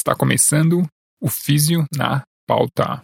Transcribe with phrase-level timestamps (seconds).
[0.00, 0.86] Está começando
[1.20, 3.02] o Físio na Pauta.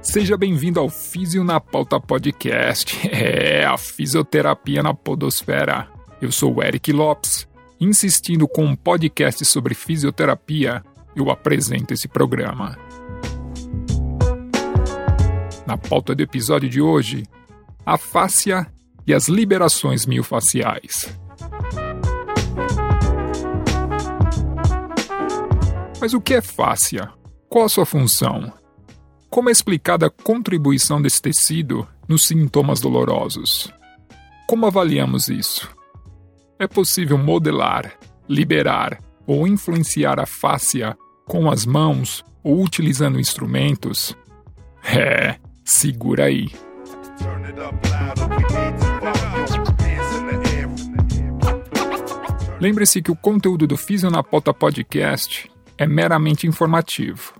[0.00, 2.96] Seja bem-vindo ao Físio na Pauta Podcast.
[3.10, 5.88] É a fisioterapia na podosfera.
[6.22, 7.52] Eu sou o Eric Lopes.
[7.80, 10.82] Insistindo com um podcast sobre fisioterapia,
[11.14, 12.78] eu apresento esse programa.
[15.66, 17.24] Na pauta do episódio de hoje,
[17.84, 18.66] a fáscia
[19.06, 21.18] e as liberações miofaciais.
[26.00, 27.10] Mas o que é fáscia?
[27.48, 28.52] Qual a sua função?
[29.28, 33.72] Como é explicada a contribuição desse tecido nos sintomas dolorosos?
[34.46, 35.73] Como avaliamos isso?
[36.56, 44.16] É possível modelar, liberar ou influenciar a fáscia com as mãos ou utilizando instrumentos?
[44.84, 46.48] É, segura aí.
[52.60, 57.34] Lembre-se que o conteúdo do Fisio na Pauta Podcast é meramente informativo.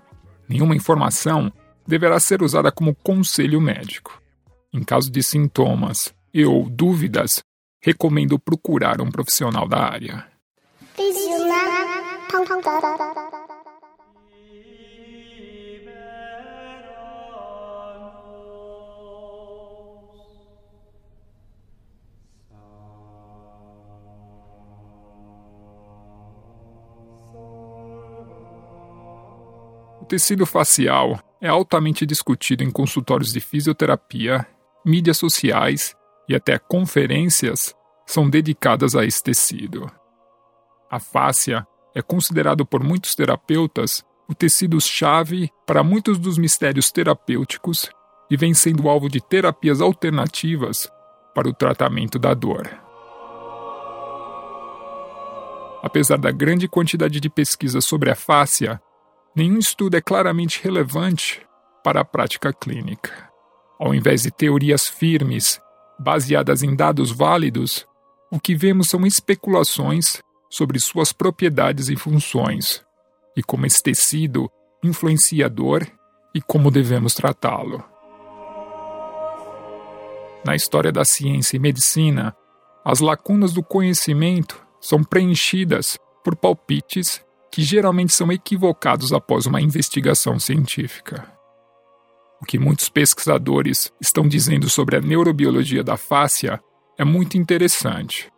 [0.47, 1.51] Nenhuma informação
[1.87, 4.21] deverá ser usada como conselho médico.
[4.73, 7.41] Em caso de sintomas e ou dúvidas,
[7.85, 10.25] recomendo procurar um profissional da área.
[30.01, 34.47] O tecido facial é altamente discutido em consultórios de fisioterapia,
[34.83, 35.95] mídias sociais
[36.27, 39.89] e até conferências são dedicadas a esse tecido.
[40.89, 47.89] A fáscia é considerado por muitos terapeutas o tecido-chave para muitos dos mistérios terapêuticos
[48.29, 50.89] e vem sendo alvo de terapias alternativas
[51.33, 52.67] para o tratamento da dor.
[55.83, 58.81] Apesar da grande quantidade de pesquisas sobre a fáscia,
[59.35, 61.45] nenhum estudo é claramente relevante
[61.83, 63.29] para a prática clínica.
[63.77, 65.61] Ao invés de teorias firmes,
[65.99, 67.85] baseadas em dados válidos,
[68.31, 72.83] o que vemos são especulações sobre suas propriedades e funções,
[73.35, 74.49] e como esse tecido
[74.83, 75.87] influencia a dor
[76.33, 77.83] e como devemos tratá-lo.
[80.45, 82.35] Na história da ciência e medicina,
[82.83, 90.37] as lacunas do conhecimento são preenchidas por palpites que geralmente são equivocados após uma investigação
[90.39, 91.34] científica.
[92.41, 96.61] O que muitos pesquisadores estão dizendo sobre a neurobiologia da fáscia
[96.97, 98.31] é muito interessante,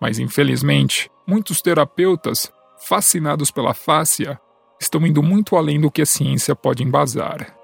[0.00, 4.38] mas infelizmente, muitos terapeutas, fascinados pela fáscia,
[4.80, 7.56] estão indo muito além do que a ciência pode embasar.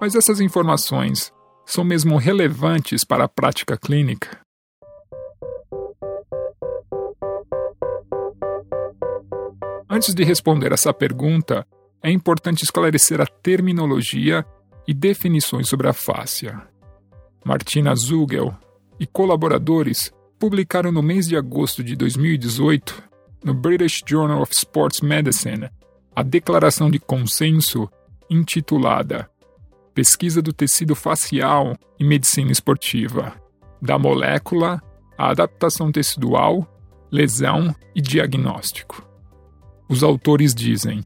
[0.00, 1.32] Mas essas informações
[1.64, 4.41] são mesmo relevantes para a prática clínica?
[9.94, 11.66] Antes de responder essa pergunta,
[12.02, 14.42] é importante esclarecer a terminologia
[14.88, 16.62] e definições sobre a fáscia.
[17.44, 18.54] Martina Zugel
[18.98, 23.02] e colaboradores publicaram no mês de agosto de 2018,
[23.44, 25.68] no British Journal of Sports Medicine,
[26.16, 27.86] a declaração de consenso
[28.30, 29.28] intitulada
[29.92, 33.34] Pesquisa do tecido facial e medicina esportiva,
[33.82, 34.80] da molécula
[35.18, 36.66] à adaptação tecidual,
[37.10, 39.11] lesão e diagnóstico.
[39.92, 41.04] Os autores dizem: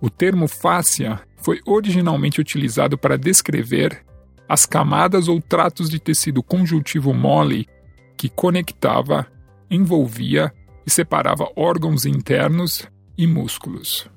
[0.00, 4.02] o termo fáscia foi originalmente utilizado para descrever
[4.48, 7.68] as camadas ou tratos de tecido conjuntivo mole
[8.16, 9.26] que conectava,
[9.70, 10.50] envolvia
[10.86, 14.08] e separava órgãos internos e músculos.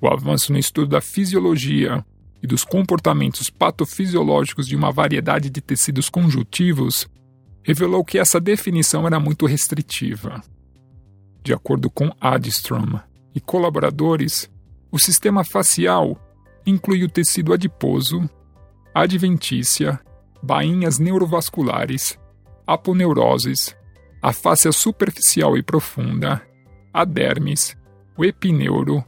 [0.00, 2.06] O avanço no estudo da fisiologia
[2.40, 7.08] e dos comportamentos patofisiológicos de uma variedade de tecidos conjuntivos
[7.64, 10.40] revelou que essa definição era muito restritiva.
[11.46, 12.98] De acordo com Adstrom.
[13.32, 14.50] E colaboradores,
[14.90, 16.20] o sistema facial
[16.66, 18.28] inclui o tecido adiposo,
[18.92, 20.00] adventícia,
[20.42, 22.18] bainhas neurovasculares,
[22.66, 23.76] aponeuroses,
[24.20, 26.42] a face superficial e profunda,
[26.92, 27.76] a dermis,
[28.18, 29.04] o epineuro,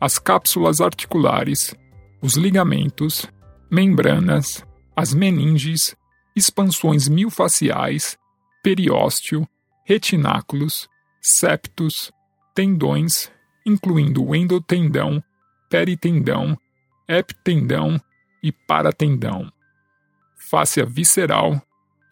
[0.00, 1.74] as cápsulas articulares,
[2.22, 3.26] os ligamentos,
[3.70, 4.64] membranas,
[4.96, 5.94] as meninges,
[6.34, 8.16] expansões miofaciais,
[8.62, 9.46] periósteo,
[9.84, 10.88] retináculos,
[11.22, 12.10] septos,
[12.52, 13.30] tendões,
[13.64, 15.22] incluindo o endotendão,
[15.70, 16.58] peritendão,
[17.08, 18.00] epitendão
[18.42, 19.50] e paratendão,
[20.50, 21.62] fáscia visceral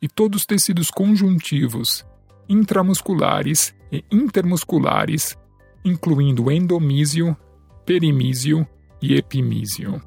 [0.00, 2.06] e todos os tecidos conjuntivos,
[2.48, 5.36] intramusculares e intermusculares,
[5.84, 7.36] incluindo endomísio,
[7.84, 8.64] perimísio
[9.02, 10.00] e epimísio.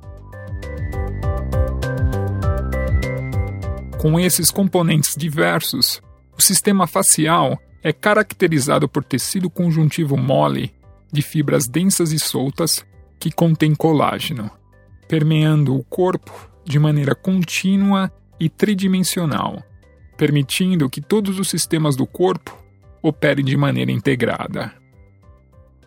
[4.00, 6.02] Com esses componentes diversos,
[6.38, 10.74] o sistema facial é caracterizado por tecido conjuntivo mole
[11.12, 12.86] de fibras densas e soltas
[13.20, 14.50] que contém colágeno,
[15.08, 19.62] permeando o corpo de maneira contínua e tridimensional,
[20.18, 22.58] permitindo que todos os sistemas do corpo
[23.02, 24.74] operem de maneira integrada.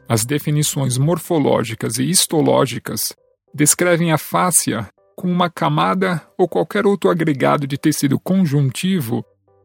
[0.09, 3.15] As definições morfológicas e histológicas
[3.53, 9.25] descrevem a fáscia como uma camada ou qualquer outro agregado de tecido conjuntivo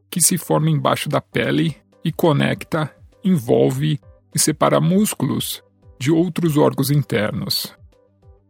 [0.10, 2.94] que se forma embaixo da pele e conecta,
[3.24, 4.00] envolve
[4.34, 5.64] e separa músculos
[6.00, 7.76] de outros órgãos internos.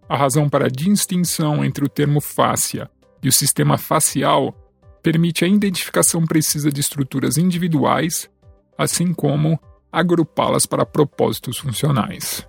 [0.07, 2.89] A razão para a distinção entre o termo fáscia
[3.24, 4.56] e o sistema facial
[5.01, 8.30] permite a identificação precisa de estruturas individuais,
[8.77, 9.59] assim como
[9.92, 12.47] agrupá-las para propósitos funcionais.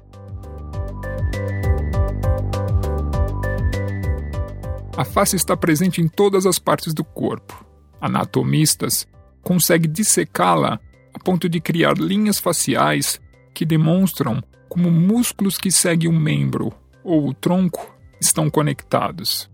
[4.97, 7.65] A face está presente em todas as partes do corpo.
[8.01, 9.07] Anatomistas
[9.43, 10.79] conseguem dissecá-la
[11.15, 13.21] a ponto de criar linhas faciais
[13.55, 16.73] que demonstram como músculos que seguem o membro
[17.05, 19.51] ou o tronco estão conectados.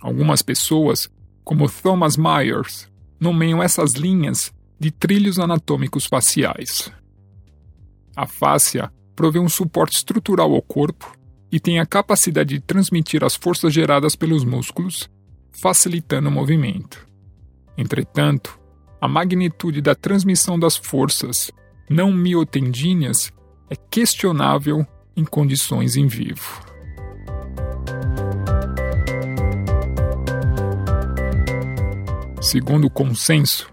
[0.00, 1.10] Algumas pessoas,
[1.42, 2.88] como Thomas Myers,
[3.18, 6.92] nomeiam essas linhas de trilhos anatômicos faciais.
[8.14, 11.16] A fáscia provê um suporte estrutural ao corpo
[11.50, 15.08] e tem a capacidade de transmitir as forças geradas pelos músculos,
[15.50, 17.06] facilitando o movimento.
[17.76, 18.58] Entretanto,
[19.00, 21.50] a magnitude da transmissão das forças
[21.88, 23.32] não miotendíneas
[23.70, 26.64] é questionável em condições em vivo.
[32.40, 33.72] Segundo o consenso,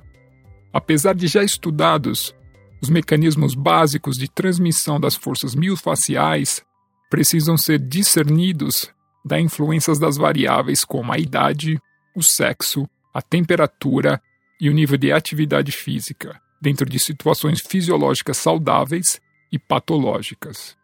[0.74, 2.36] apesar de já estudados
[2.82, 6.62] os mecanismos básicos de transmissão das forças miofasciais
[7.10, 8.92] precisam ser discernidos
[9.24, 11.80] da influências das variáveis como a idade,
[12.14, 14.22] o sexo, a temperatura
[14.64, 19.20] e o nível de atividade física, dentro de situações fisiológicas saudáveis
[19.52, 20.78] e patológicas.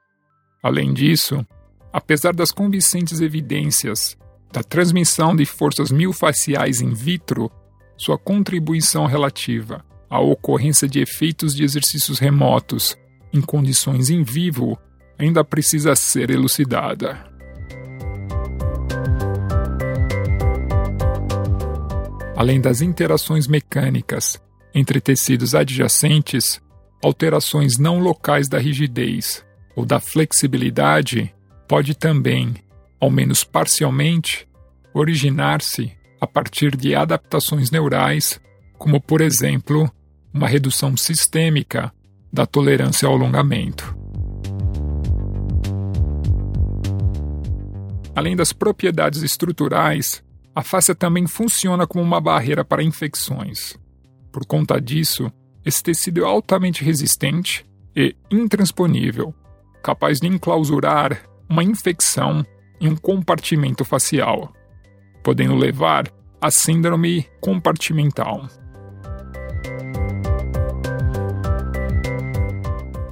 [0.62, 1.48] Além disso,
[1.94, 4.18] apesar das convincentes evidências
[4.52, 7.50] da transmissão de forças miofasciais in vitro,
[7.96, 12.98] sua contribuição relativa à ocorrência de efeitos de exercícios remotos
[13.32, 14.78] em condições em vivo
[15.18, 17.29] ainda precisa ser elucidada.
[22.40, 24.42] Além das interações mecânicas
[24.74, 26.62] entre tecidos adjacentes,
[27.04, 29.44] alterações não locais da rigidez
[29.76, 31.36] ou da flexibilidade
[31.68, 32.56] pode também,
[32.98, 34.48] ao menos parcialmente,
[34.94, 35.92] originar-se
[36.22, 38.40] a partir de adaptações neurais,
[38.78, 39.92] como por exemplo,
[40.34, 41.92] uma redução sistêmica
[42.32, 43.94] da tolerância ao alongamento.
[48.16, 50.24] Além das propriedades estruturais,
[50.60, 53.80] a face também funciona como uma barreira para infecções.
[54.30, 55.32] Por conta disso,
[55.64, 57.66] esse tecido é altamente resistente
[57.96, 59.34] e intransponível,
[59.82, 62.46] capaz de enclausurar uma infecção
[62.82, 64.54] em um compartimento facial,
[65.24, 66.12] podendo levar
[66.42, 68.46] à síndrome compartimental.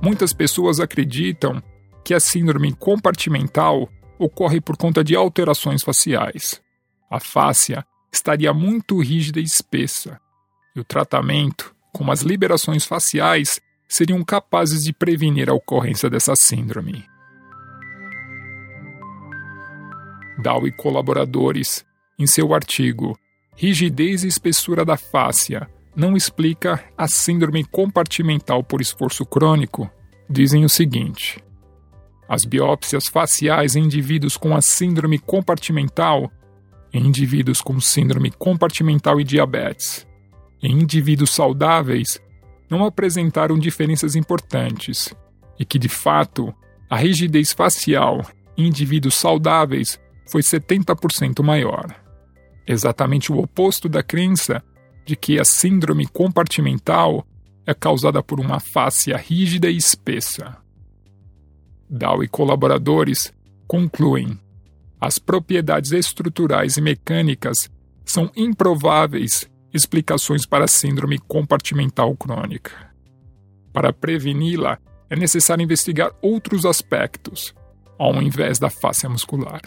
[0.04, 1.64] Muitas pessoas acreditam
[2.04, 3.88] que a síndrome compartimental
[4.20, 6.67] ocorre por conta de alterações faciais.
[7.10, 10.20] A fáscia estaria muito rígida e espessa,
[10.76, 17.06] e o tratamento, como as liberações faciais, seriam capazes de prevenir a ocorrência dessa síndrome.
[20.42, 21.86] Dow e colaboradores,
[22.20, 23.18] em seu artigo
[23.60, 29.90] Rigidez e espessura da fáscia não explica a síndrome compartimental por esforço crônico,
[30.30, 31.44] dizem o seguinte:
[32.30, 36.32] as biópsias faciais em indivíduos com a síndrome compartimental,
[36.94, 40.08] em indivíduos com síndrome compartimental e diabetes,
[40.62, 42.22] em indivíduos saudáveis,
[42.70, 45.14] não apresentaram diferenças importantes
[45.60, 46.54] e que, de fato,
[46.90, 48.26] a rigidez facial
[48.58, 51.86] em indivíduos saudáveis foi 70% maior.
[52.66, 54.64] Exatamente o oposto da crença
[55.06, 57.26] de que a síndrome compartimental
[57.66, 60.58] é causada por uma face rígida e espessa.
[61.90, 63.34] Dow e colaboradores
[63.66, 64.38] concluem:
[65.00, 67.70] as propriedades estruturais e mecânicas
[68.04, 72.72] são improváveis explicações para a síndrome compartimental crônica.
[73.72, 77.54] Para preveni-la, é necessário investigar outros aspectos,
[77.98, 79.62] ao invés da face muscular.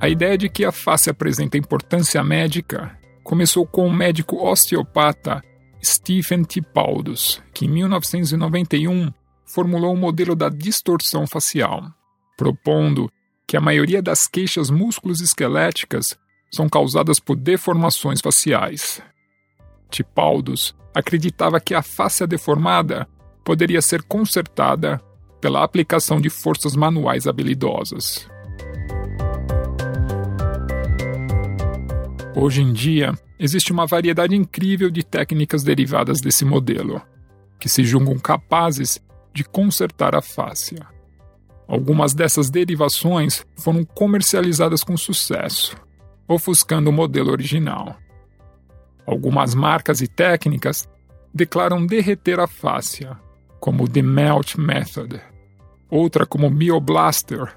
[0.00, 5.42] A ideia de que a face apresenta importância médica começou com o médico osteopata
[5.82, 9.10] Stephen Tipaldos, que em 1991
[9.54, 11.88] formulou um modelo da distorção facial,
[12.36, 13.08] propondo
[13.46, 16.18] que a maioria das queixas músculos esqueléticas
[16.52, 19.00] são causadas por deformações faciais.
[19.88, 23.06] Tipaldos acreditava que a face deformada
[23.44, 25.00] poderia ser consertada
[25.40, 28.28] pela aplicação de forças manuais habilidosas.
[32.34, 37.00] Hoje em dia, existe uma variedade incrível de técnicas derivadas desse modelo,
[37.60, 39.00] que se julgam capazes
[39.34, 40.76] de consertar a face.
[41.66, 45.76] Algumas dessas derivações foram comercializadas com sucesso,
[46.28, 47.96] ofuscando o modelo original.
[49.04, 50.88] Algumas marcas e técnicas
[51.32, 53.18] declaram derreter a fáscia,
[53.58, 55.20] como The Melt Method,
[55.90, 57.56] outra como Bioblaster,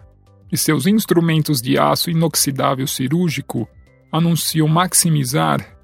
[0.52, 3.68] e seus instrumentos de aço inoxidável cirúrgico
[4.12, 5.78] anunciam maximizar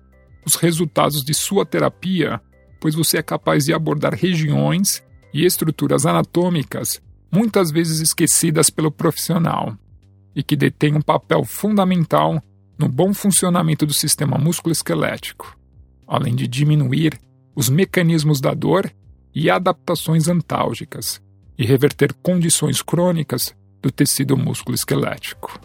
[0.46, 2.42] os resultados de sua terapia,
[2.80, 9.76] pois você é capaz de abordar regiões e estruturas anatômicas muitas vezes esquecidas pelo profissional
[10.36, 12.42] e que detêm um papel fundamental
[12.78, 15.58] no bom funcionamento do sistema musculoesquelético,
[16.08, 17.20] além de diminuir
[17.56, 18.92] os mecanismos da dor
[19.34, 21.22] e adaptações antálgicas
[21.58, 25.60] e reverter condições crônicas do tecido musculoesquelético.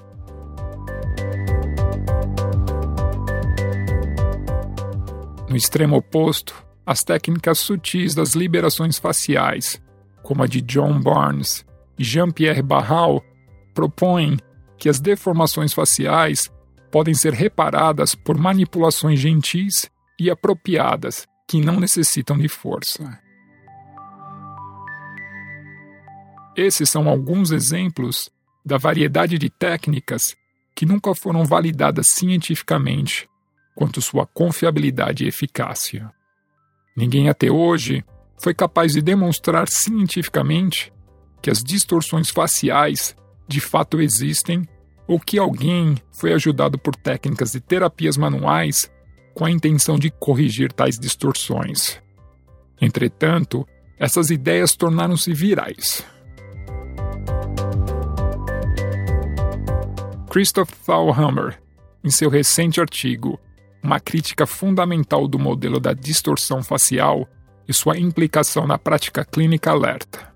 [5.48, 6.54] No extremo oposto,
[6.88, 9.78] as técnicas sutis das liberações faciais,
[10.23, 11.62] como a de John Barnes
[11.99, 13.23] e Jean-Pierre Barral,
[13.75, 14.38] propõem
[14.78, 16.50] que as deformações faciais
[16.90, 23.21] podem ser reparadas por manipulações gentis e apropriadas que não necessitam de força.
[26.57, 28.30] Esses são alguns exemplos
[28.64, 30.35] da variedade de técnicas
[30.75, 33.28] que nunca foram validadas cientificamente
[33.75, 36.11] quanto sua confiabilidade e eficácia.
[36.98, 38.04] Ninguém até hoje
[38.36, 40.92] foi capaz de demonstrar cientificamente
[41.40, 43.14] que as distorções faciais
[43.46, 44.68] de fato existem
[45.06, 48.90] ou que alguém foi ajudado por técnicas de terapias manuais
[49.32, 52.02] com a intenção de corrigir tais distorções.
[52.80, 53.64] Entretanto,
[53.96, 56.04] essas ideias tornaram-se virais.
[60.28, 61.62] Christoph Thalhammer,
[62.02, 63.38] em seu recente artigo
[63.82, 67.28] uma crítica fundamental do modelo da distorção facial
[67.66, 70.32] e sua implicação na prática clínica alerta.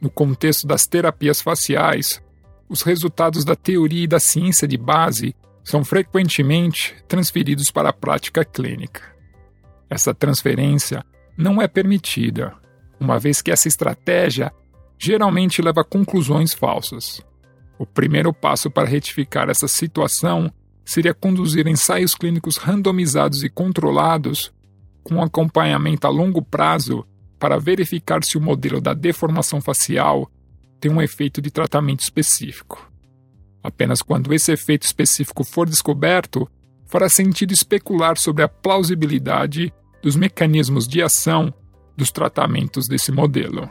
[0.00, 2.22] No contexto das terapias faciais,
[2.68, 8.44] os resultados da teoria e da ciência de base são frequentemente transferidos para a prática
[8.44, 9.02] clínica.
[9.88, 11.04] Essa transferência
[11.36, 12.54] não é permitida,
[12.98, 14.52] uma vez que essa estratégia
[14.98, 17.20] geralmente leva a conclusões falsas.
[17.78, 20.52] O primeiro passo para retificar essa situação
[20.84, 24.52] seria conduzir ensaios clínicos randomizados e controlados
[25.02, 27.06] com acompanhamento a longo prazo
[27.38, 30.30] para verificar se o modelo da deformação facial
[30.80, 32.90] tem um efeito de tratamento específico.
[33.62, 36.48] Apenas quando esse efeito específico for descoberto,
[36.86, 39.72] fará sentido especular sobre a plausibilidade
[40.02, 41.52] dos mecanismos de ação
[41.96, 43.68] dos tratamentos desse modelo.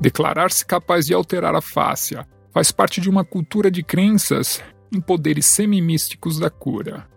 [0.00, 5.46] Declarar-se capaz de alterar a fáscia faz parte de uma cultura de crenças em poderes
[5.46, 7.08] semimísticos da cura.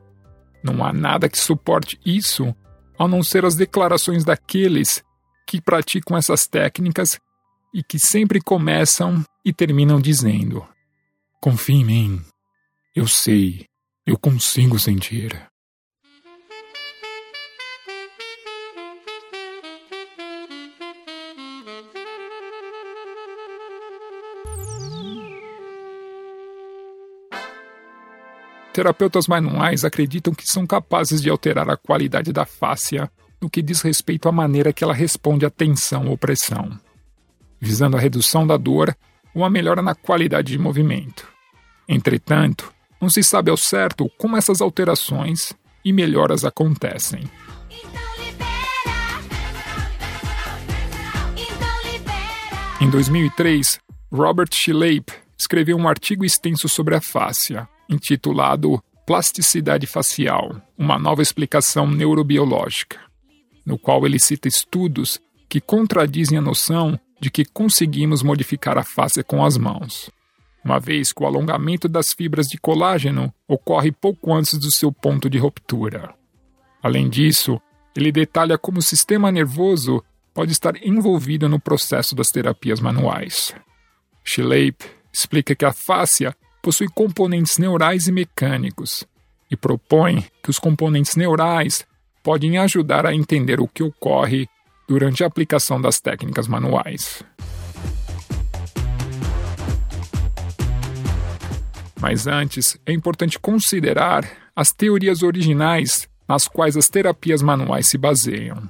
[0.63, 2.55] Não há nada que suporte isso
[2.97, 5.03] a não ser as declarações daqueles
[5.45, 7.19] que praticam essas técnicas
[7.73, 10.65] e que sempre começam e terminam dizendo:
[11.41, 12.21] Confie em mim.
[12.95, 13.65] Eu sei.
[14.05, 15.45] Eu consigo sentir.
[28.75, 33.09] Terapeutas manuais acreditam que são capazes de alterar a qualidade da fáscia
[33.41, 36.77] no que diz respeito à maneira que ela responde à tensão ou pressão,
[37.57, 38.93] visando a redução da dor
[39.33, 41.25] ou a melhora na qualidade de movimento.
[41.87, 45.53] Entretanto, não se sabe ao certo como essas alterações
[45.85, 47.23] e melhoras acontecem.
[52.81, 53.79] Em 2003,
[54.11, 61.87] Robert Schleip escreveu um artigo extenso sobre a fáscia, intitulado Plasticidade Facial Uma Nova Explicação
[61.87, 62.99] Neurobiológica,
[63.65, 69.23] no qual ele cita estudos que contradizem a noção de que conseguimos modificar a face
[69.23, 70.09] com as mãos,
[70.63, 75.29] uma vez que o alongamento das fibras de colágeno ocorre pouco antes do seu ponto
[75.29, 76.13] de ruptura.
[76.81, 77.61] Além disso,
[77.95, 83.55] ele detalha como o sistema nervoso pode estar envolvido no processo das terapias manuais.
[84.23, 89.03] Schleip explica que a fáscia possui componentes neurais e mecânicos
[89.51, 91.85] e propõe que os componentes neurais
[92.23, 94.47] podem ajudar a entender o que ocorre
[94.87, 97.23] durante a aplicação das técnicas manuais.
[102.01, 108.67] Mas antes, é importante considerar as teorias originais nas quais as terapias manuais se baseiam.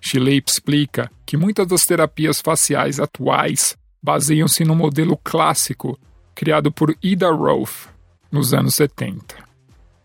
[0.00, 5.98] Schleip explica que muitas das terapias faciais atuais baseiam-se no modelo clássico
[6.40, 7.88] criado por Ida Rolf
[8.32, 9.36] nos anos 70.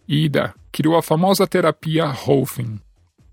[0.06, 2.77] Ida criou a famosa terapia Rolfing,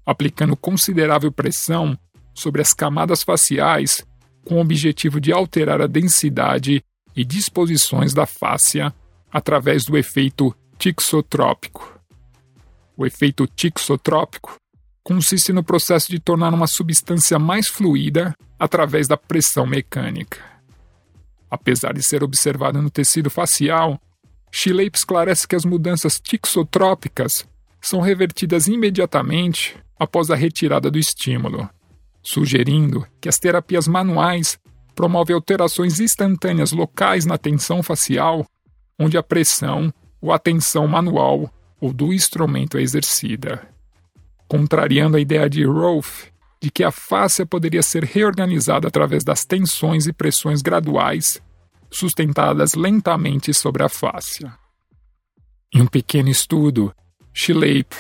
[0.06, 1.98] aplicando considerável pressão
[2.32, 4.06] sobre as camadas faciais
[4.44, 6.84] com o objetivo de alterar a densidade
[7.16, 8.94] e disposições da fáscia
[9.32, 12.00] através do efeito tixotrópico.
[12.96, 14.54] O efeito tixotrópico
[15.02, 20.51] consiste no processo de tornar uma substância mais fluida através da pressão mecânica.
[21.52, 24.00] Apesar de ser observado no tecido facial,
[24.50, 27.46] Schleip esclarece que as mudanças tixotrópicas
[27.78, 31.68] são revertidas imediatamente após a retirada do estímulo,
[32.22, 34.58] sugerindo que as terapias manuais
[34.94, 38.46] promovem alterações instantâneas locais na tensão facial,
[38.98, 39.92] onde a pressão
[40.22, 43.68] ou a tensão manual ou do instrumento é exercida.
[44.48, 46.28] Contrariando a ideia de Rolf
[46.62, 51.42] de que a fáscia poderia ser reorganizada através das tensões e pressões graduais,
[51.90, 54.54] sustentadas lentamente sobre a fáscia.
[55.74, 56.94] Em um pequeno estudo,
[57.34, 57.92] Schleip,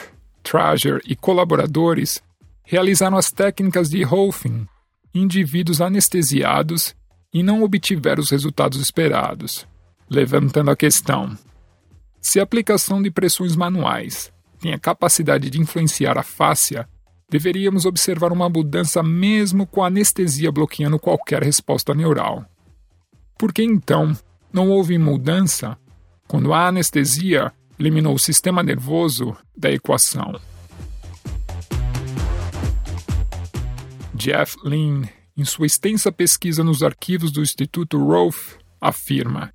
[0.44, 2.22] Trager e colaboradores
[2.62, 4.66] realizaram as técnicas de Rolfing
[5.12, 6.94] em indivíduos anestesiados
[7.34, 9.66] e não obtiveram os resultados esperados,
[10.08, 11.36] levantando a questão:
[12.20, 16.88] se a aplicação de pressões manuais tem a capacidade de influenciar a fáscia,
[17.32, 22.44] deveríamos observar uma mudança mesmo com a anestesia bloqueando qualquer resposta neural.
[23.38, 24.14] Por que então
[24.52, 25.78] não houve mudança
[26.28, 30.38] quando a anestesia eliminou o sistema nervoso da equação?
[34.14, 39.50] Jeff Lean, em sua extensa pesquisa nos arquivos do Instituto Rolf, afirma: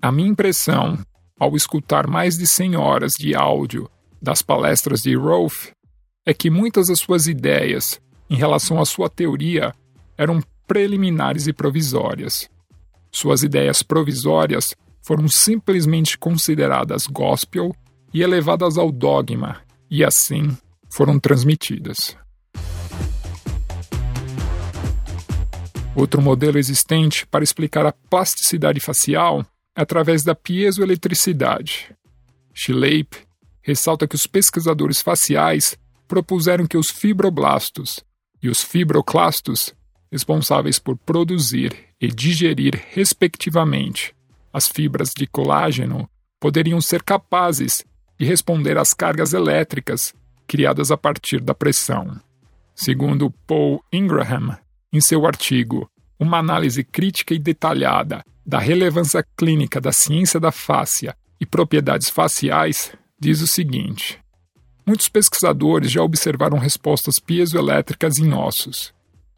[0.00, 1.04] A minha impressão,
[1.36, 3.90] ao escutar mais de 100 horas de áudio
[4.22, 5.72] das palestras de Rolf
[6.24, 9.74] é que muitas das suas ideias em relação à sua teoria
[10.16, 12.48] eram preliminares e provisórias.
[13.10, 17.74] Suas ideias provisórias foram simplesmente consideradas gospel
[18.14, 20.56] e elevadas ao dogma, e assim
[20.88, 22.16] foram transmitidas.
[25.94, 29.44] Outro modelo existente para explicar a plasticidade facial
[29.76, 31.94] é através da piezoeletricidade.
[32.54, 33.16] Schleip
[33.60, 35.76] ressalta que os pesquisadores faciais
[36.12, 38.04] propuseram que os fibroblastos
[38.42, 39.74] e os fibroclastos,
[40.10, 44.14] responsáveis por produzir e digerir, respectivamente,
[44.52, 46.06] as fibras de colágeno,
[46.38, 47.82] poderiam ser capazes
[48.20, 50.12] de responder às cargas elétricas
[50.46, 52.20] criadas a partir da pressão.
[52.74, 54.54] Segundo Paul Ingraham,
[54.92, 61.16] em seu artigo Uma análise crítica e detalhada da relevância clínica da ciência da fáscia
[61.40, 64.21] e propriedades faciais, diz o seguinte:
[64.84, 68.92] Muitos pesquisadores já observaram respostas piezoelétricas em ossos.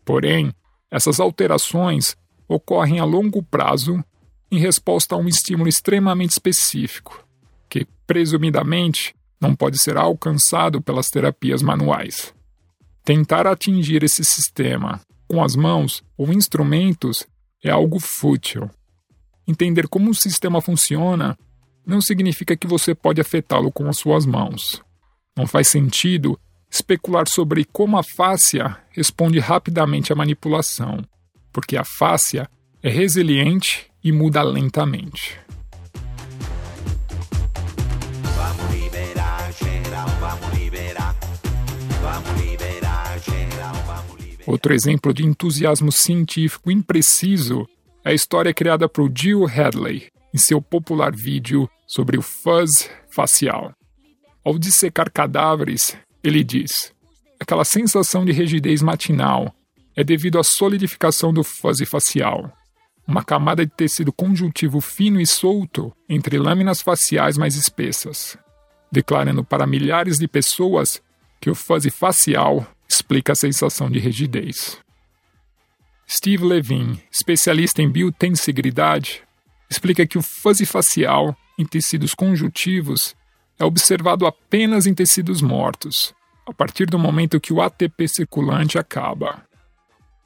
[0.05, 0.55] Porém,
[0.91, 2.17] essas alterações
[2.49, 4.03] ocorrem a longo prazo
[4.51, 7.27] em resposta a um estímulo extremamente específico,
[7.69, 12.33] que, presumidamente, não pode ser alcançado pelas terapias manuais.
[13.05, 17.27] Tentar atingir esse sistema com as mãos ou instrumentos
[17.63, 18.71] é algo fútil.
[19.47, 21.37] Entender como o sistema funciona
[21.87, 24.83] não significa que você pode afetá-lo com as suas mãos.
[25.37, 26.39] Não faz sentido
[26.71, 31.05] especular sobre como a fáscia responde rapidamente à manipulação,
[31.53, 32.49] porque a fáscia
[32.83, 35.39] é resiliente e muda lentamente.
[44.47, 47.67] Outro exemplo de entusiasmo científico impreciso
[48.05, 53.73] é a história criada por Jill Hadley em seu popular vídeo sobre o fuzz facial.
[54.45, 56.93] Ao dissecar cadáveres, ele diz:
[57.41, 59.55] aquela sensação de rigidez matinal
[59.97, 62.53] é devido à solidificação do fuzz facial,
[63.07, 68.37] uma camada de tecido conjuntivo fino e solto entre lâminas faciais mais espessas,
[68.93, 71.03] declarando para milhares de pessoas
[71.41, 74.79] que o fuzz facial explica a sensação de rigidez.
[76.07, 79.23] Steve Levine, especialista em biotensigridade,
[79.71, 83.17] explica que o fuzzy facial em tecidos conjuntivos
[83.59, 86.15] é observado apenas em tecidos mortos,
[86.47, 89.43] a partir do momento que o ATP circulante acaba.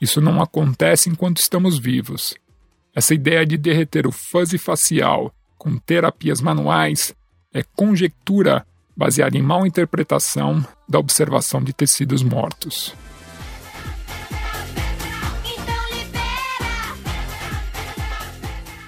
[0.00, 2.34] Isso não acontece enquanto estamos vivos.
[2.94, 7.14] essa ideia de derreter o fuzzy facial com terapias manuais
[7.52, 12.92] é conjectura baseada em mal interpretação da observação de tecidos mortos.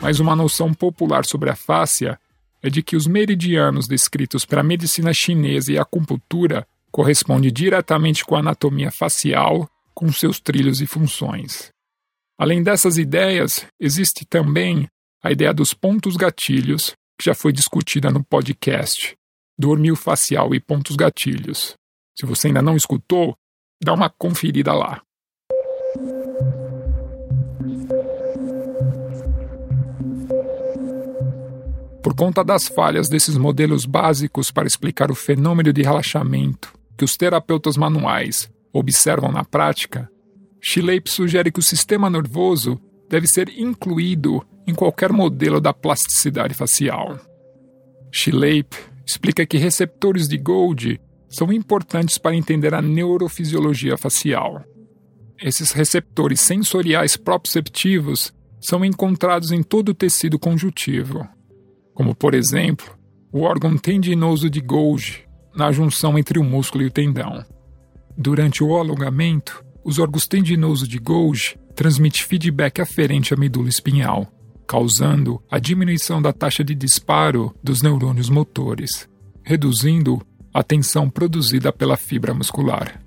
[0.00, 2.18] Mas uma noção popular sobre a fáscia
[2.62, 8.36] é de que os meridianos descritos para a medicina chinesa e acupuntura correspondem diretamente com
[8.36, 11.70] a anatomia facial, com seus trilhos e funções.
[12.38, 14.88] Além dessas ideias, existe também
[15.22, 19.14] a ideia dos pontos gatilhos, que já foi discutida no podcast
[19.58, 21.74] Dormir Facial e Pontos Gatilhos.
[22.18, 23.36] Se você ainda não escutou,
[23.82, 25.02] dá uma conferida lá.
[32.02, 37.16] Por conta das falhas desses modelos básicos para explicar o fenômeno de relaxamento que os
[37.16, 40.10] terapeutas manuais observam na prática,
[40.62, 47.18] Schleip sugere que o sistema nervoso deve ser incluído em qualquer modelo da plasticidade facial.
[48.12, 54.64] Schleip explica que receptores de Gold são importantes para entender a neurofisiologia facial.
[55.38, 61.26] Esses receptores sensoriais proprioceptivos são encontrados em todo o tecido conjuntivo,
[62.00, 62.98] como por exemplo
[63.30, 67.44] o órgão tendinoso de Golgi, na junção entre o músculo e o tendão.
[68.16, 74.26] Durante o alongamento, os órgãos tendinosos de Golgi transmitem feedback aferente à medula espinhal,
[74.66, 79.06] causando a diminuição da taxa de disparo dos neurônios motores,
[79.44, 82.98] reduzindo a tensão produzida pela fibra muscular.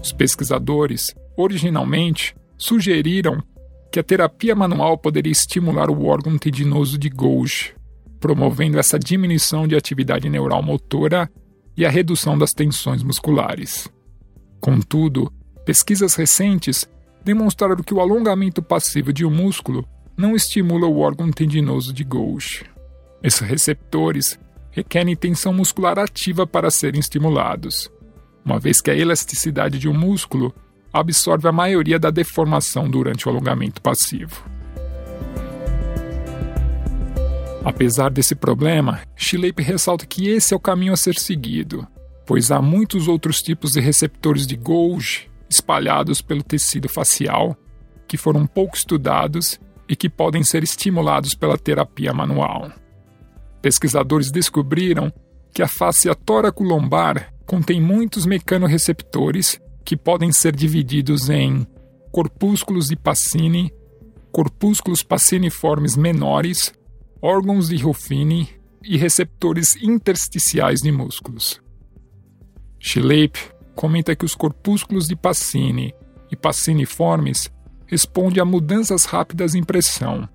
[0.00, 3.42] Os pesquisadores, originalmente, sugeriram
[3.90, 7.74] que a terapia manual poderia estimular o órgão tendinoso de Golgi,
[8.20, 11.30] promovendo essa diminuição de atividade neural motora
[11.76, 13.88] e a redução das tensões musculares.
[14.60, 15.32] Contudo,
[15.64, 16.88] pesquisas recentes
[17.24, 22.64] demonstraram que o alongamento passivo de um músculo não estimula o órgão tendinoso de Golgi.
[23.22, 24.38] Esses receptores
[24.70, 27.90] requerem tensão muscular ativa para serem estimulados,
[28.44, 30.54] uma vez que a elasticidade de um músculo
[30.98, 34.44] absorve a maioria da deformação durante o alongamento passivo.
[37.64, 41.86] Apesar desse problema, Schleip ressalta que esse é o caminho a ser seguido,
[42.24, 47.56] pois há muitos outros tipos de receptores de Golgi espalhados pelo tecido facial
[48.06, 52.70] que foram pouco estudados e que podem ser estimulados pela terapia manual.
[53.60, 55.12] Pesquisadores descobriram
[55.52, 61.64] que a face tóraco-lombar contém muitos mecanorreceptores que podem ser divididos em
[62.10, 63.72] corpúsculos de Pacini,
[64.32, 66.74] corpúsculos paciniformes menores,
[67.22, 68.48] órgãos de Ruffini
[68.82, 71.62] e receptores intersticiais de músculos.
[72.80, 73.38] Schleip
[73.76, 75.94] comenta que os corpúsculos de Pacini
[76.32, 77.48] e paciniformes
[77.86, 80.28] respondem a mudanças rápidas em pressão.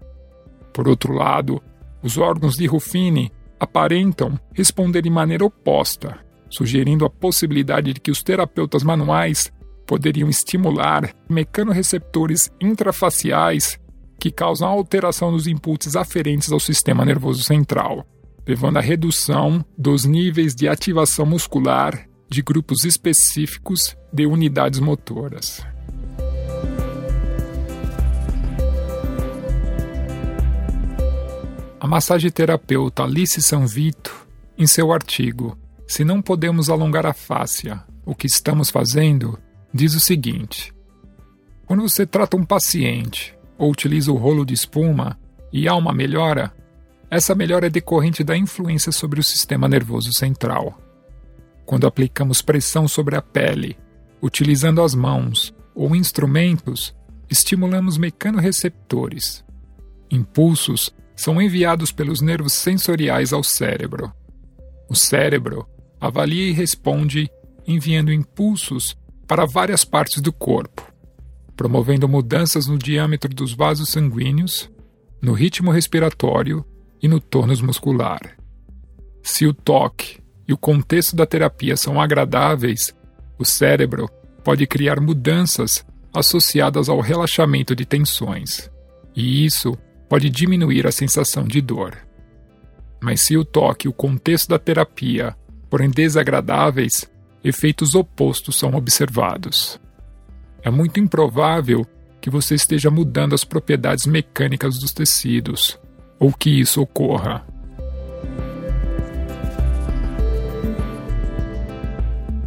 [0.74, 1.62] Por outro lado,
[2.02, 6.20] os órgãos de Ruffini aparentam responder de maneira oposta,
[6.52, 9.52] sugerindo a possibilidade de que os terapeutas manuais
[9.88, 13.80] poderiam estimular mecanorreceptores intrafaciais
[14.20, 18.06] que causam alteração nos impulsos aferentes ao sistema nervoso central,
[18.46, 25.66] levando à redução dos níveis de ativação muscular de grupos específicos de unidades motoras.
[31.80, 34.16] A massageterapeuta Alice Sanvito,
[34.56, 35.58] em seu artigo
[35.92, 39.38] se não podemos alongar a fáscia, o que estamos fazendo,
[39.74, 40.74] diz o seguinte:
[41.66, 45.20] quando você trata um paciente ou utiliza o rolo de espuma
[45.52, 46.54] e há uma melhora,
[47.10, 50.80] essa melhora é decorrente da influência sobre o sistema nervoso central.
[51.66, 53.78] Quando aplicamos pressão sobre a pele,
[54.22, 56.96] utilizando as mãos ou instrumentos,
[57.30, 59.44] estimulamos mecanorreceptores.
[60.10, 64.10] Impulsos são enviados pelos nervos sensoriais ao cérebro.
[64.90, 65.68] O cérebro
[66.02, 67.30] avalia e responde
[67.66, 70.92] enviando impulsos para várias partes do corpo,
[71.56, 74.70] promovendo mudanças no diâmetro dos vasos sanguíneos,
[75.22, 76.66] no ritmo respiratório
[77.02, 78.36] e no tônus muscular.
[79.22, 82.94] Se o toque e o contexto da terapia são agradáveis,
[83.38, 84.10] o cérebro
[84.44, 88.70] pode criar mudanças associadas ao relaxamento de tensões,
[89.16, 89.78] e isso
[90.10, 91.96] pode diminuir a sensação de dor.
[93.02, 95.36] Mas se o toque e o contexto da terapia
[95.72, 97.10] porém desagradáveis,
[97.42, 99.80] efeitos opostos são observados.
[100.62, 101.88] É muito improvável
[102.20, 105.80] que você esteja mudando as propriedades mecânicas dos tecidos,
[106.20, 107.48] ou que isso ocorra.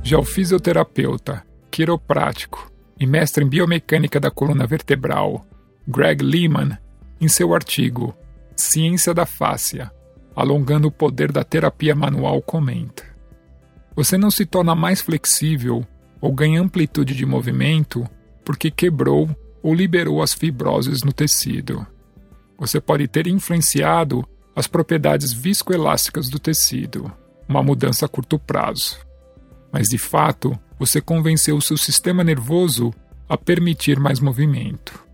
[0.03, 5.47] Já o fisioterapeuta, quiroprático e mestre em biomecânica da coluna vertebral,
[5.89, 6.77] Greg Lehman,
[7.19, 8.15] em seu artigo
[8.55, 9.91] Ciência da Fáscia,
[10.37, 13.14] alongando o poder da terapia manual, comenta:
[13.97, 15.87] Você não se torna mais flexível
[16.21, 18.09] ou ganha amplitude de movimento
[18.45, 19.29] porque quebrou
[19.63, 21.87] ou liberou as fibroses no tecido.
[22.59, 27.11] Você pode ter influenciado as propriedades viscoelásticas do tecido,
[27.49, 28.99] uma mudança a curto prazo.
[29.73, 32.93] Mas de fato, você convenceu o seu sistema nervoso
[33.29, 35.05] a permitir mais movimento.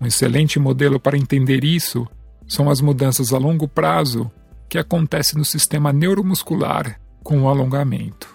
[0.00, 2.06] Um excelente modelo para entender isso
[2.48, 4.30] são as mudanças a longo prazo
[4.68, 8.28] que acontecem no sistema neuromuscular com o alongamento.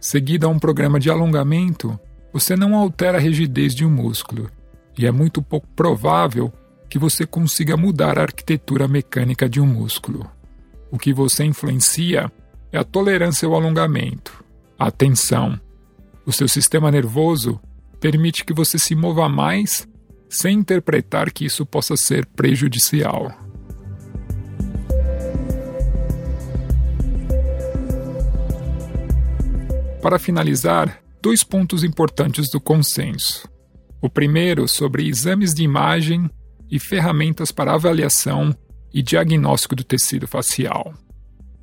[0.00, 1.98] Seguido a um programa de alongamento,
[2.32, 4.48] você não altera a rigidez de um músculo,
[4.96, 6.52] e é muito pouco provável
[6.88, 10.30] que você consiga mudar a arquitetura mecânica de um músculo.
[10.90, 12.30] O que você influencia
[12.70, 14.44] é a tolerância ao alongamento,
[14.78, 15.60] a tensão.
[16.24, 17.60] O seu sistema nervoso
[18.00, 19.88] permite que você se mova mais
[20.28, 23.32] sem interpretar que isso possa ser prejudicial.
[30.06, 33.48] Para finalizar, dois pontos importantes do consenso.
[34.00, 36.30] O primeiro sobre exames de imagem
[36.70, 38.56] e ferramentas para avaliação
[38.94, 40.94] e diagnóstico do tecido facial.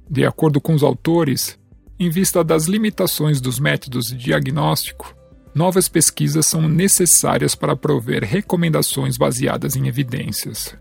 [0.10, 1.58] De acordo com os autores,
[1.98, 5.16] em vista das limitações dos métodos de diagnóstico,
[5.56, 10.76] novas pesquisas são necessárias para prover recomendações baseadas em evidências.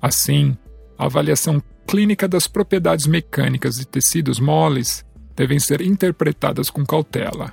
[0.00, 0.56] Assim,
[0.96, 7.52] a avaliação clínica das propriedades mecânicas de tecidos moles devem ser interpretadas com cautela,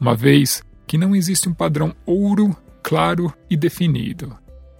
[0.00, 4.36] uma vez que não existe um padrão ouro claro e definido.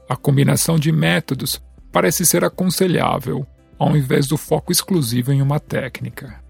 [0.09, 3.47] A combinação de métodos parece ser aconselhável,
[3.79, 6.43] ao invés do foco exclusivo em uma técnica.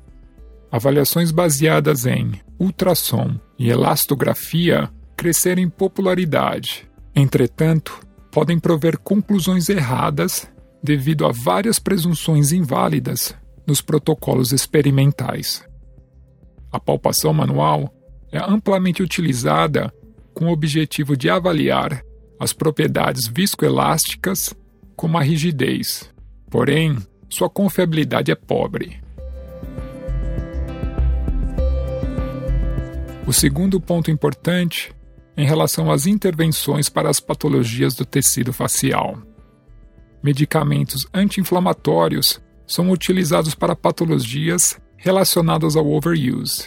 [0.71, 6.91] Avaliações baseadas em ultrassom e elastografia cresceram em popularidade.
[7.15, 8.01] Entretanto,
[8.33, 10.49] podem prover conclusões erradas
[10.83, 13.35] devido a várias presunções inválidas
[13.67, 15.65] nos protocolos experimentais.
[16.75, 17.95] A palpação manual
[18.33, 19.95] é amplamente utilizada
[20.35, 22.03] com o objetivo de avaliar
[22.41, 24.53] as propriedades viscoelásticas
[24.97, 26.13] como a rigidez.
[26.51, 29.01] Porém, sua confiabilidade é pobre.
[33.25, 34.93] O segundo ponto importante
[35.37, 39.17] em relação às intervenções para as patologias do tecido facial.
[40.21, 46.65] Medicamentos anti-inflamatórios são utilizados para patologias relacionadas ao overuse.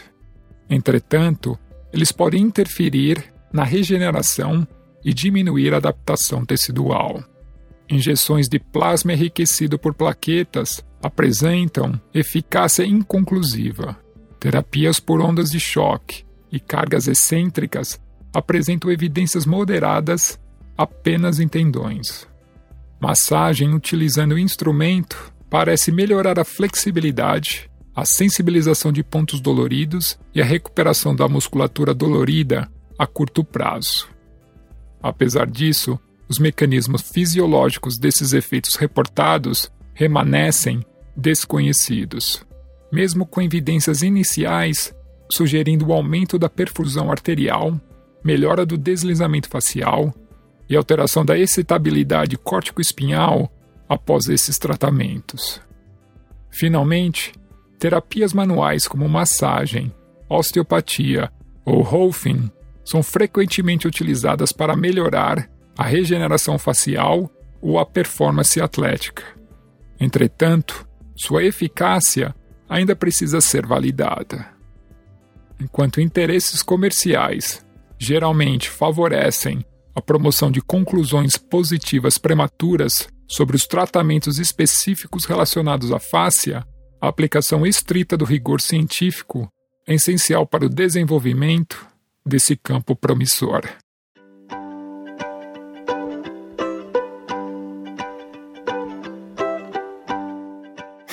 [0.70, 1.58] Entretanto,
[1.92, 4.66] eles podem interferir na regeneração
[5.04, 7.24] e diminuir a adaptação tecidual.
[7.90, 13.98] Injeções de plasma enriquecido por plaquetas apresentam eficácia inconclusiva.
[14.40, 18.00] Terapias por ondas de choque e cargas excêntricas
[18.32, 20.40] apresentam evidências moderadas
[20.78, 22.28] apenas em tendões.
[23.00, 30.46] Massagem utilizando o instrumento parece melhorar a flexibilidade, a sensibilização de pontos doloridos e a
[30.46, 34.08] recuperação da musculatura dolorida a curto prazo.
[35.02, 42.46] Apesar disso, os mecanismos fisiológicos desses efeitos reportados permanecem desconhecidos,
[42.92, 44.94] mesmo com evidências iniciais
[45.28, 47.82] sugerindo o aumento da perfusão arterial,
[48.24, 50.14] melhora do deslizamento facial
[50.70, 53.52] e alteração da excitabilidade córtico-espinhal
[53.90, 55.60] após esses tratamentos.
[56.52, 57.34] Finalmente,
[57.80, 59.94] terapias manuais como massagem,
[60.30, 61.32] osteopatia
[61.66, 62.52] ou Rolfing
[62.84, 67.30] são frequentemente utilizadas para melhorar a regeneração facial
[67.62, 69.24] ou a performance atlética.
[70.00, 72.36] Entretanto, sua eficácia
[72.70, 74.48] ainda precisa ser validada.
[75.60, 77.66] Enquanto interesses comerciais
[78.00, 86.64] geralmente favorecem a promoção de conclusões positivas prematuras sobre os tratamentos específicos relacionados à fáscia,
[87.00, 89.52] a aplicação estrita do rigor científico
[89.86, 91.86] é essencial para o desenvolvimento
[92.26, 93.64] desse campo promissor.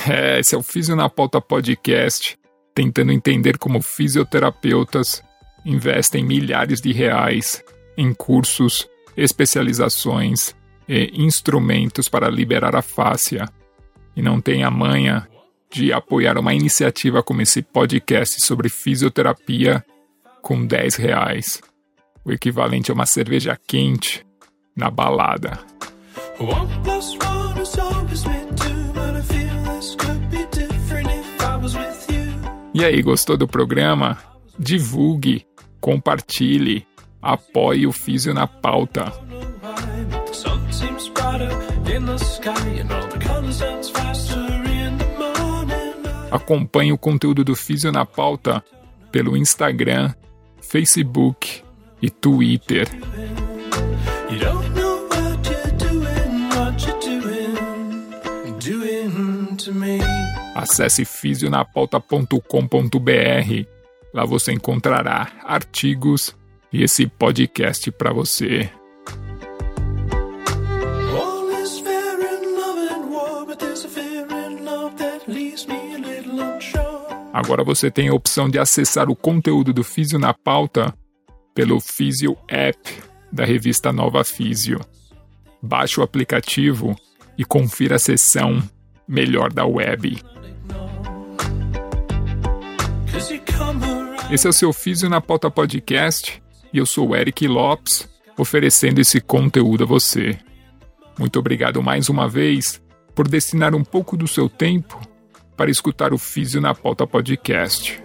[0.06, 2.38] É, esse é o Físio na Pauta Podcast,
[2.74, 5.22] tentando entender como fisioterapeutas
[5.64, 7.64] investem milhares de reais
[7.96, 10.54] em cursos, especializações
[10.86, 13.48] e instrumentos para liberar a fáscia
[14.14, 15.26] e não tem a manha
[15.74, 19.84] de apoiar uma iniciativa como esse podcast sobre fisioterapia
[20.40, 21.60] com 10 reais,
[22.24, 24.24] o equivalente a uma cerveja quente
[24.76, 25.58] na balada.
[32.72, 34.18] E aí, gostou do programa?
[34.56, 35.44] Divulgue,
[35.80, 36.86] compartilhe,
[37.20, 39.12] Apoie o Físio na Pauta.
[46.34, 48.60] Acompanhe o conteúdo do Físio na Pauta
[49.12, 50.12] pelo Instagram,
[50.60, 51.62] Facebook
[52.02, 52.88] e Twitter.
[60.56, 63.66] Acesse fisionapauta.com.br.
[64.12, 66.34] Lá você encontrará artigos
[66.72, 68.68] e esse podcast para você.
[77.32, 80.94] Agora você tem a opção de acessar o conteúdo do Físio na Pauta
[81.52, 82.78] pelo Físio App
[83.32, 84.80] da revista Nova Físio.
[85.60, 86.94] Baixe o aplicativo
[87.36, 88.62] e confira a seção
[89.08, 90.22] Melhor da Web.
[94.30, 96.40] Esse é o seu Físio na Pauta Podcast
[96.72, 100.38] e eu sou Eric Lopes, oferecendo esse conteúdo a você.
[101.18, 102.80] Muito obrigado mais uma vez
[103.14, 105.00] por destinar um pouco do seu tempo
[105.56, 108.02] para escutar o Físio na Pauta Podcast.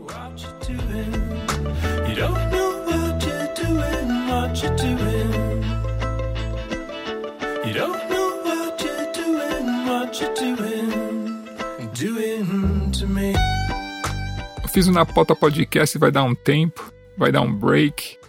[14.63, 18.19] O Físio na Pauta Podcast vai dar um tempo, vai dar um break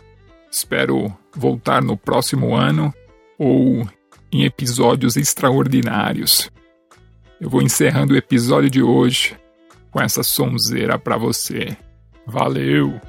[0.50, 2.92] Espero voltar no próximo ano
[3.38, 3.88] ou
[4.32, 6.50] em episódios extraordinários.
[7.40, 9.34] Eu vou encerrando o episódio de hoje
[9.90, 11.74] com essa sonzeira para você.
[12.26, 13.00] Valeu!